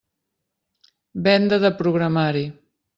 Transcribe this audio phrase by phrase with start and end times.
[1.29, 2.45] Venda de programari.